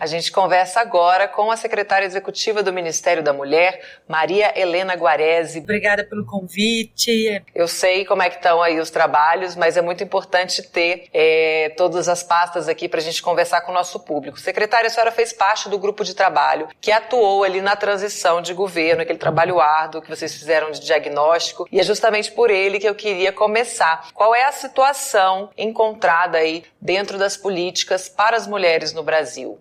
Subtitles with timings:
[0.00, 5.58] A gente conversa agora com a secretária executiva do Ministério da Mulher, Maria Helena Guarese.
[5.58, 7.44] Obrigada pelo convite.
[7.54, 11.74] Eu sei como é que estão aí os trabalhos, mas é muito importante ter é,
[11.76, 14.40] todas as pastas aqui para a gente conversar com o nosso público.
[14.40, 18.54] Secretária, a senhora fez parte do grupo de trabalho que atuou ali na transição de
[18.54, 22.88] governo, aquele trabalho árduo que vocês fizeram de diagnóstico, e é justamente por ele que
[22.88, 24.08] eu queria começar.
[24.14, 29.60] Qual é a situação encontrada aí dentro das políticas para as mulheres no Brasil?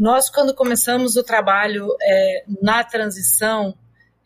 [0.00, 3.76] Nós, quando começamos o trabalho é, na transição,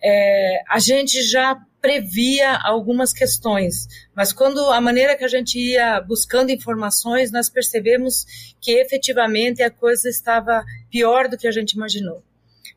[0.00, 6.00] é, a gente já previa algumas questões, mas quando a maneira que a gente ia
[6.00, 8.24] buscando informações, nós percebemos
[8.60, 12.22] que efetivamente a coisa estava pior do que a gente imaginou.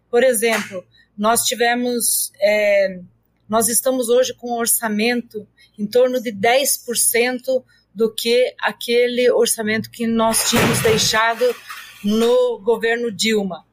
[0.10, 0.84] Por exemplo,
[1.16, 3.00] nós tivemos, é,
[3.48, 10.08] nós estamos hoje com um orçamento em torno de 10% do que aquele orçamento que
[10.08, 11.46] nós tínhamos deixado
[12.04, 13.66] no governo Dilma.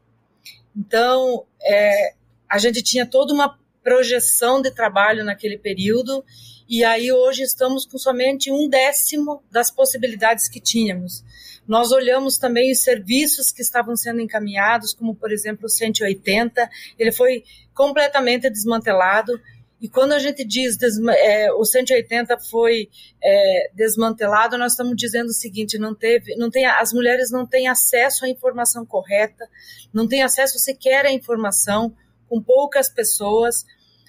[0.77, 2.15] Então, é,
[2.49, 6.25] a gente tinha toda uma projeção de trabalho naquele período
[6.69, 11.23] e aí hoje estamos com somente um décimo das possibilidades que tínhamos.
[11.69, 17.13] Nós olhamos também os serviços que estavam sendo encaminhados, como por exemplo o 180, ele
[17.13, 19.39] foi completamente desmantelado
[19.85, 20.79] e quando a gente diz
[21.11, 22.89] é, o 180 foi
[23.23, 27.69] é, desmantelado, nós estamos dizendo o seguinte: não teve, não tem, as mulheres não têm
[27.69, 29.47] acesso à informação correta,
[29.93, 31.95] não têm acesso sequer à informação,
[32.31, 33.67] com poucas pessoas.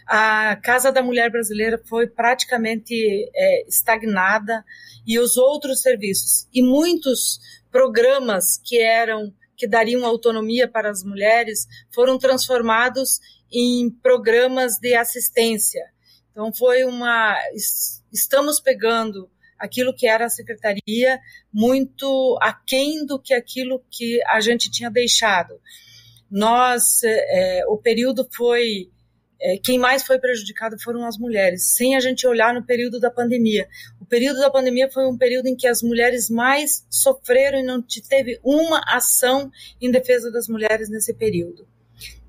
[0.08, 2.96] A Casa da Mulher Brasileira foi praticamente
[3.36, 4.64] é, estagnada
[5.06, 7.38] e os outros serviços e muitos
[7.70, 13.20] programas que eram que dariam autonomia para as mulheres foram transformados
[13.52, 15.84] em programas de assistência.
[16.32, 17.38] Então foi uma
[18.12, 21.20] estamos pegando aquilo que era a secretaria
[21.52, 25.60] muito aquém do que aquilo que a gente tinha deixado.
[26.30, 28.90] Nós, é, o período foi
[29.40, 33.12] é, quem mais foi prejudicado foram as mulheres, sem a gente olhar no período da
[33.12, 33.68] pandemia.
[34.00, 37.82] O período da pandemia foi um período em que as mulheres mais sofreram e não
[38.10, 39.52] teve uma ação
[39.82, 41.68] em defesa das mulheres nesse período.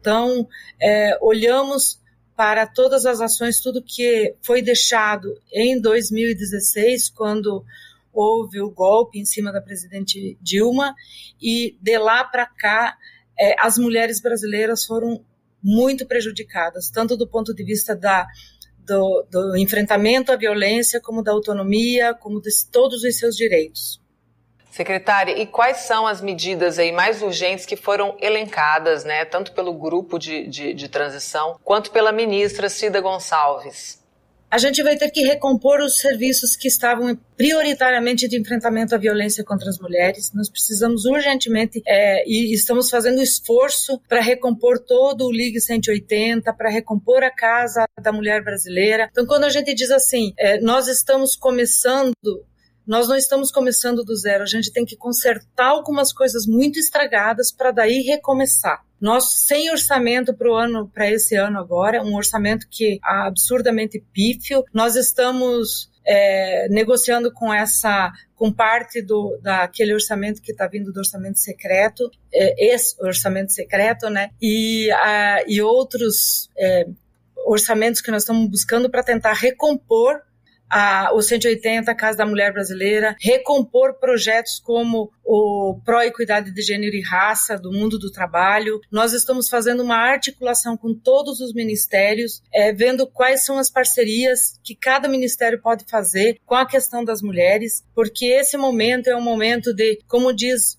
[0.06, 0.46] Então,
[0.80, 2.00] é, olhamos
[2.36, 7.64] para todas as ações, tudo que foi deixado em 2016, quando
[8.12, 10.94] houve o golpe em cima da presidente Dilma,
[11.42, 12.96] e de lá para cá,
[13.36, 15.24] é, as mulheres brasileiras foram
[15.60, 18.28] muito prejudicadas, tanto do ponto de vista da,
[18.86, 24.00] do, do enfrentamento à violência, como da autonomia, como de todos os seus direitos.
[24.76, 29.72] Secretária, e quais são as medidas aí mais urgentes que foram elencadas, né, tanto pelo
[29.72, 34.04] grupo de, de, de transição quanto pela ministra Cida Gonçalves?
[34.50, 39.44] a gente vai ter que recompor os serviços que estavam prioritariamente de enfrentamento à violência
[39.44, 40.32] contra as mulheres.
[40.32, 46.70] Nós precisamos urgentemente é, e estamos fazendo esforço para recompor todo o Ligue 180, para
[46.70, 49.08] recompor a Casa da Mulher Brasileira.
[49.10, 52.14] Então, quando a gente diz assim, é, nós estamos começando
[52.86, 57.50] nós não estamos começando do zero, a gente tem que consertar algumas coisas muito estragadas
[57.52, 58.84] para daí recomeçar.
[59.00, 64.02] Nós sem orçamento para o ano, para esse ano agora, um orçamento que é absurdamente
[64.12, 64.64] pífio.
[64.72, 70.98] Nós estamos é, negociando com essa com parte do daquele orçamento que está vindo do
[70.98, 74.30] orçamento secreto, é, esse orçamento secreto, né?
[74.40, 76.86] E, a, e outros é,
[77.46, 80.20] orçamentos que nós estamos buscando para tentar recompor
[80.70, 86.62] a, o 180, a Casa da Mulher Brasileira, recompor projetos como o Pro Equidade de
[86.62, 88.80] Gênero e Raça do mundo do trabalho.
[88.90, 94.58] Nós estamos fazendo uma articulação com todos os ministérios, é, vendo quais são as parcerias
[94.62, 99.22] que cada ministério pode fazer com a questão das mulheres, porque esse momento é um
[99.22, 100.78] momento de, como diz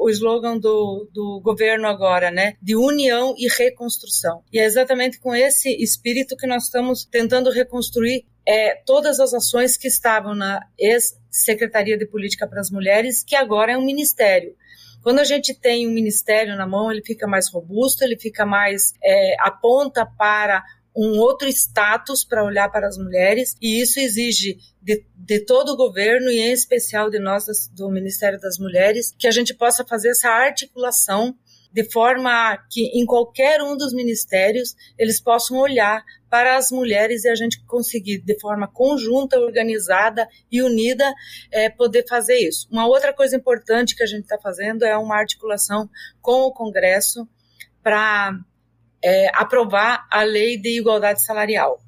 [0.00, 2.54] o slogan do, do governo agora, né?
[2.60, 4.42] De união e reconstrução.
[4.52, 9.76] E é exatamente com esse espírito que nós estamos tentando reconstruir é, todas as ações
[9.76, 14.54] que estavam na ex-Secretaria de Política para as Mulheres, que agora é um ministério.
[15.02, 18.92] Quando a gente tem um ministério na mão, ele fica mais robusto, ele fica mais
[19.02, 20.62] é, aponta para
[20.94, 25.76] um outro status para olhar para as mulheres, e isso exige de, de, todo o
[25.76, 30.10] governo e em especial de nós do Ministério das Mulheres que a gente possa fazer
[30.10, 31.34] essa articulação
[31.72, 37.28] de forma que em qualquer um dos ministérios eles possam olhar para as mulheres e
[37.28, 41.10] a gente conseguir de forma conjunta, organizada e unida
[41.50, 42.68] é, poder fazer isso.
[42.70, 45.88] Uma outra coisa importante que a gente está fazendo é uma articulação
[46.20, 47.26] com o Congresso
[47.82, 48.38] para
[49.02, 51.80] é, aprovar a lei de igualdade salarial.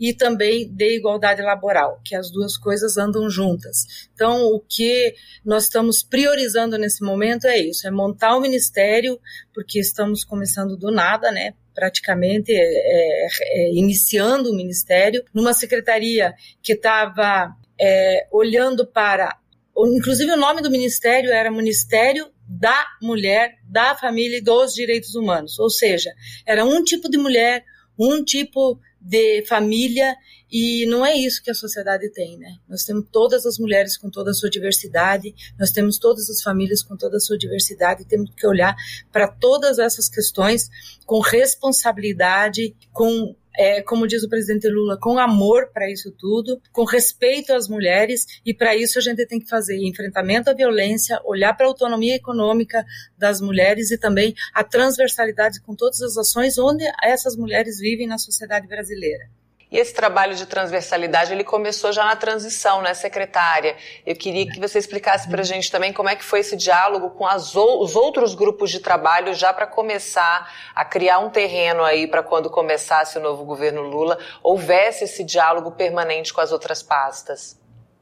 [0.00, 4.08] e também de igualdade laboral, que as duas coisas andam juntas.
[4.14, 5.12] Então, o que
[5.44, 9.18] nós estamos priorizando nesse momento é isso: é montar o ministério,
[9.52, 11.52] porque estamos começando do nada, né?
[11.74, 16.32] Praticamente é, é, é, iniciando o ministério, numa secretaria
[16.62, 19.36] que estava é, olhando para.
[19.76, 25.58] Inclusive, o nome do ministério era Ministério da Mulher, da Família e dos Direitos Humanos.
[25.58, 26.12] Ou seja,
[26.44, 27.64] era um tipo de mulher,
[27.98, 30.16] um tipo de família
[30.50, 32.56] e não é isso que a sociedade tem, né?
[32.68, 36.82] Nós temos todas as mulheres com toda a sua diversidade, nós temos todas as famílias
[36.82, 38.74] com toda a sua diversidade, temos que olhar
[39.12, 40.68] para todas essas questões
[41.04, 46.84] com responsabilidade, com é, como diz o presidente Lula, com amor para isso tudo, com
[46.84, 51.52] respeito às mulheres, e para isso a gente tem que fazer enfrentamento à violência, olhar
[51.54, 52.86] para a autonomia econômica
[53.18, 58.16] das mulheres e também a transversalidade com todas as ações onde essas mulheres vivem na
[58.16, 59.28] sociedade brasileira.
[59.70, 63.76] E esse trabalho de transversalidade, ele começou já na transição, né, secretária?
[64.06, 67.10] Eu queria que você explicasse para a gente também como é que foi esse diálogo
[67.10, 72.06] com as, os outros grupos de trabalho já para começar a criar um terreno aí
[72.06, 77.57] para quando começasse o novo governo Lula, houvesse esse diálogo permanente com as outras pastas.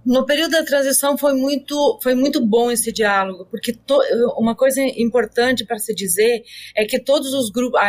[0.07, 3.99] No período da transição foi muito, foi muito bom esse diálogo, porque to,
[4.39, 6.45] uma coisa importante para se dizer
[6.77, 7.81] é que todos os grupos,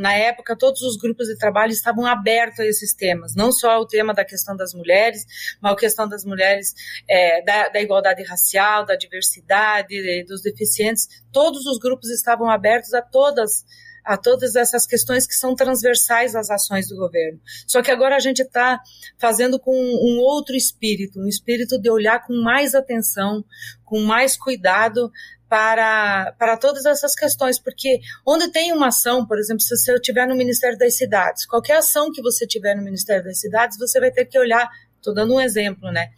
[0.00, 3.86] na época, todos os grupos de trabalho estavam abertos a esses temas, não só o
[3.86, 5.26] tema da questão das mulheres,
[5.60, 6.72] mas a questão das mulheres,
[7.06, 13.02] é, da, da igualdade racial, da diversidade, dos deficientes, todos os grupos estavam abertos a
[13.02, 13.66] todas
[14.04, 17.40] a todas essas questões que são transversais às ações do governo.
[17.66, 18.80] Só que agora a gente está
[19.18, 23.44] fazendo com um outro espírito, um espírito de olhar com mais atenção,
[23.84, 25.10] com mais cuidado
[25.48, 30.26] para, para todas essas questões, porque onde tem uma ação, por exemplo, se você estiver
[30.26, 34.12] no Ministério das Cidades, qualquer ação que você tiver no Ministério das Cidades, você vai
[34.12, 36.10] ter que olhar, estou dando um exemplo, né?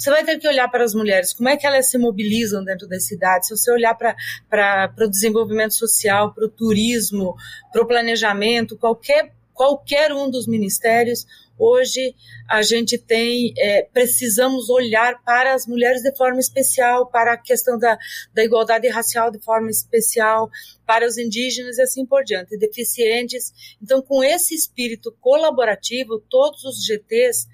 [0.00, 2.88] Você vai ter que olhar para as mulheres, como é que elas se mobilizam dentro
[2.88, 3.48] das cidades.
[3.48, 7.36] Se você olhar para o desenvolvimento social, para o turismo,
[7.70, 11.26] para o planejamento, qualquer, qualquer um dos ministérios,
[11.58, 12.14] hoje
[12.48, 17.78] a gente tem, é, precisamos olhar para as mulheres de forma especial, para a questão
[17.78, 17.98] da,
[18.32, 20.48] da igualdade racial de forma especial,
[20.86, 23.52] para os indígenas e assim por diante, deficientes.
[23.82, 27.46] Então, com esse espírito colaborativo, todos os GTs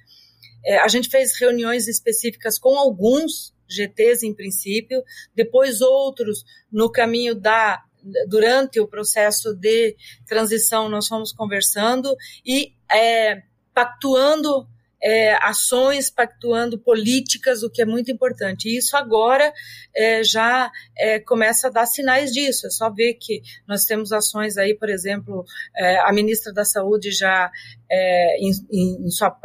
[0.67, 5.03] é, a gente fez reuniões específicas com alguns GTs em princípio,
[5.35, 7.83] depois outros no caminho da
[8.29, 9.97] durante o processo de
[10.29, 12.15] transição nós fomos conversando
[12.45, 13.43] e é,
[13.75, 14.69] pactuando
[15.03, 18.69] é, ações, pactuando políticas, o que é muito importante.
[18.69, 19.53] E isso agora
[19.95, 22.67] é, já é, começa a dar sinais disso.
[22.67, 25.45] É só ver que nós temos ações aí, por exemplo,
[25.77, 27.51] é, a ministra da Saúde já
[27.91, 29.38] é, em, em, sua,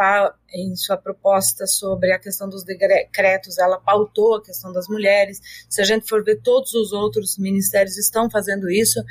[0.53, 5.39] em sua proposta sobre a questão dos decretos, ela pautou a questão das mulheres.
[5.69, 9.03] Se a gente for ver, todos os outros ministérios estão fazendo isso.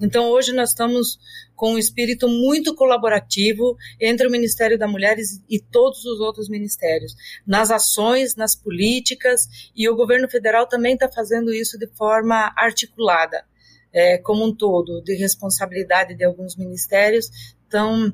[0.00, 1.18] Então, hoje nós estamos
[1.56, 7.16] com um espírito muito colaborativo entre o Ministério da Mulheres e todos os outros ministérios,
[7.46, 13.44] nas ações, nas políticas, e o governo federal também está fazendo isso de forma articulada,
[13.92, 17.30] é, como um todo, de responsabilidade de alguns ministérios.
[17.66, 18.12] Então,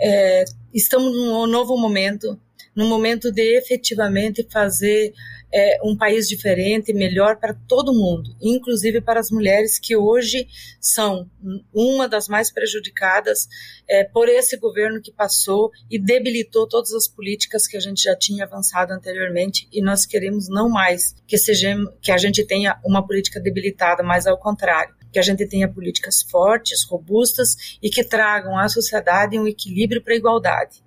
[0.00, 2.38] é, estamos num novo momento,
[2.74, 5.12] num momento de efetivamente fazer
[5.54, 10.48] é, um país diferente, melhor para todo mundo, inclusive para as mulheres que hoje
[10.80, 11.30] são
[11.72, 13.46] uma das mais prejudicadas
[13.88, 18.16] é, por esse governo que passou e debilitou todas as políticas que a gente já
[18.16, 23.06] tinha avançado anteriormente e nós queremos não mais que, seja, que a gente tenha uma
[23.06, 28.58] política debilitada, mas ao contrário, que a gente tenha políticas fortes, robustas e que tragam
[28.58, 30.82] à sociedade um equilíbrio para a igualdade.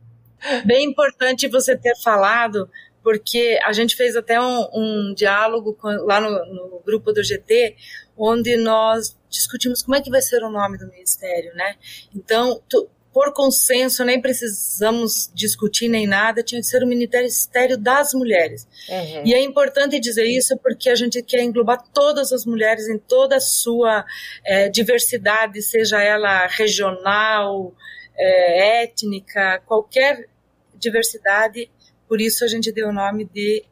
[0.66, 2.70] Bem importante você ter falado
[3.02, 7.78] porque a gente fez até um, um diálogo com, lá no, no, grupo do GT,
[8.18, 11.78] onde nós discutimos como é que vai ser o nome do ministério, né?
[12.14, 18.14] Então, tu, por consenso, nem precisamos discutir nem nada, tinha que ser o Ministério das
[18.14, 18.68] Mulheres.
[18.88, 19.24] Uhum.
[19.26, 23.38] E é importante dizer isso porque a gente quer englobar todas as mulheres em toda
[23.38, 24.06] a sua
[24.46, 27.74] é, diversidade, seja ela regional,
[28.16, 30.28] é, étnica, qualquer
[30.76, 31.72] diversidade
[32.08, 33.66] por isso a gente deu o nome de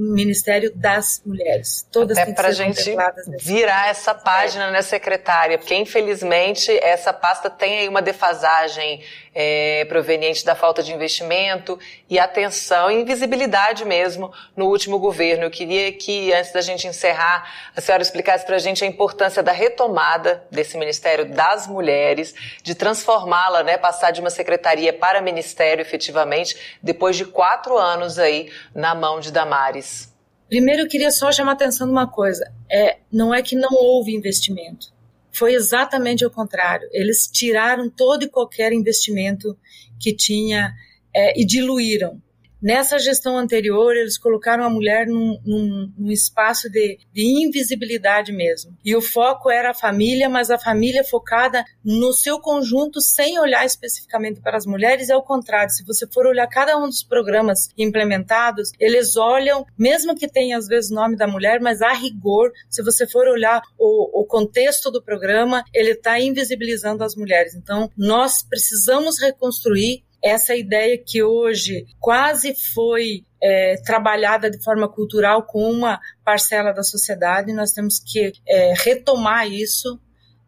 [0.00, 1.86] Ministério das Mulheres.
[1.92, 2.96] Todas Até para a gente
[3.40, 4.70] virar essa página, é.
[4.70, 5.58] né, secretária?
[5.58, 9.02] Porque, infelizmente, essa pasta tem aí uma defasagem
[9.34, 15.44] é, proveniente da falta de investimento e atenção e invisibilidade mesmo no último governo.
[15.44, 19.42] Eu queria que, antes da gente encerrar, a senhora explicasse para a gente a importância
[19.42, 25.82] da retomada desse Ministério das Mulheres, de transformá-la, né, passar de uma secretaria para ministério
[25.82, 30.10] efetivamente, depois de quatro anos aí na mão de Damares.
[30.48, 33.70] Primeiro, eu queria só chamar a atenção de uma coisa: é, não é que não
[33.72, 34.92] houve investimento
[35.32, 36.88] foi exatamente o contrário.
[36.92, 39.56] Eles tiraram todo e qualquer investimento
[39.98, 40.74] que tinha
[41.14, 42.20] é, e diluíram.
[42.62, 48.76] Nessa gestão anterior, eles colocaram a mulher num, num, num espaço de, de, invisibilidade mesmo.
[48.84, 53.64] E o foco era a família, mas a família focada no seu conjunto, sem olhar
[53.64, 55.08] especificamente para as mulheres.
[55.08, 60.14] É o contrário, se você for olhar cada um dos programas implementados, eles olham, mesmo
[60.14, 63.62] que tenha às vezes o nome da mulher, mas a rigor, se você for olhar
[63.78, 67.54] o, o contexto do programa, ele está invisibilizando as mulheres.
[67.54, 75.44] Então, nós precisamos reconstruir essa ideia que hoje quase foi é, trabalhada de forma cultural
[75.44, 79.98] com uma parcela da sociedade, nós temos que é, retomar isso.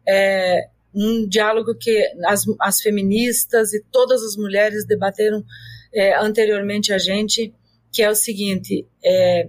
[0.07, 5.43] É, um diálogo que as, as, feministas e todas as mulheres debateram
[5.91, 7.51] é, anteriormente a gente,
[7.91, 9.47] que é o seguinte: é,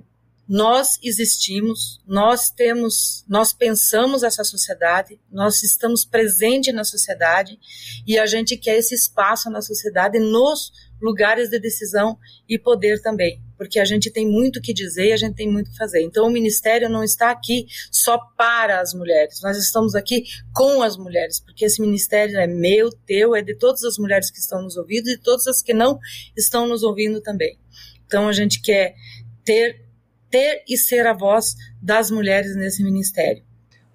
[0.49, 7.59] nós existimos, nós temos, nós pensamos essa sociedade, nós estamos presentes na sociedade
[8.07, 10.71] e a gente quer esse espaço na sociedade nos
[11.01, 15.17] lugares de decisão e poder também, porque a gente tem muito que dizer e a
[15.17, 16.03] gente tem muito que fazer.
[16.03, 20.25] Então o ministério não está aqui só para as mulheres, nós estamos aqui
[20.55, 24.39] com as mulheres, porque esse ministério é meu, teu, é de todas as mulheres que
[24.39, 25.99] estão nos ouvindo e todas as que não
[26.37, 27.59] estão nos ouvindo também.
[28.07, 28.95] Então a gente quer
[29.45, 29.84] ter
[30.35, 33.45] ter e ser a voz das mulheres nesse ministério.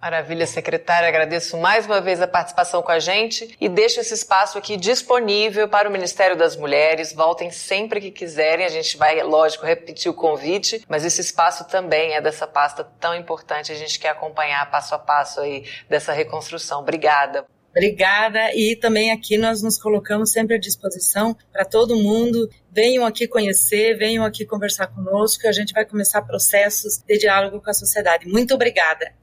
[0.01, 1.09] Maravilha, secretária.
[1.09, 5.67] Agradeço mais uma vez a participação com a gente e deixo esse espaço aqui disponível
[5.67, 7.11] para o Ministério das Mulheres.
[7.11, 8.65] Voltem sempre que quiserem.
[8.65, 13.13] A gente vai, lógico, repetir o convite, mas esse espaço também é dessa pasta tão
[13.13, 13.73] importante.
[13.73, 16.79] A gente quer acompanhar passo a passo aí dessa reconstrução.
[16.79, 17.45] Obrigada.
[17.79, 18.53] Obrigada.
[18.53, 22.49] E também aqui nós nos colocamos sempre à disposição para todo mundo.
[22.69, 27.69] Venham aqui conhecer, venham aqui conversar conosco, a gente vai começar processos de diálogo com
[27.69, 28.27] a sociedade.
[28.27, 29.19] Muito obrigada.